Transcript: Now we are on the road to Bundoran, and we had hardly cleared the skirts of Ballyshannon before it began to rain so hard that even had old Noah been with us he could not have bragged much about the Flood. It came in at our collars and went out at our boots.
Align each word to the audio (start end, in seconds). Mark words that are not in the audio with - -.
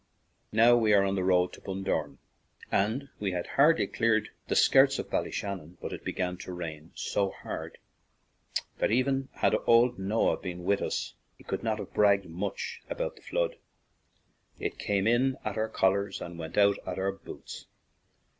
Now 0.51 0.75
we 0.75 0.93
are 0.93 1.03
on 1.03 1.13
the 1.13 1.23
road 1.23 1.53
to 1.53 1.61
Bundoran, 1.61 2.17
and 2.71 3.09
we 3.19 3.33
had 3.33 3.45
hardly 3.49 3.85
cleared 3.85 4.29
the 4.47 4.55
skirts 4.55 4.97
of 4.97 5.11
Ballyshannon 5.11 5.73
before 5.75 5.93
it 5.93 6.03
began 6.03 6.37
to 6.37 6.53
rain 6.53 6.89
so 6.95 7.29
hard 7.29 7.77
that 8.79 8.89
even 8.89 9.29
had 9.33 9.53
old 9.67 9.99
Noah 9.99 10.37
been 10.37 10.63
with 10.63 10.81
us 10.81 11.13
he 11.37 11.43
could 11.43 11.61
not 11.61 11.77
have 11.77 11.93
bragged 11.93 12.25
much 12.25 12.81
about 12.89 13.15
the 13.15 13.21
Flood. 13.21 13.57
It 14.57 14.79
came 14.79 15.05
in 15.05 15.37
at 15.45 15.55
our 15.55 15.69
collars 15.69 16.19
and 16.19 16.39
went 16.39 16.57
out 16.57 16.79
at 16.87 16.97
our 16.97 17.11
boots. 17.11 17.67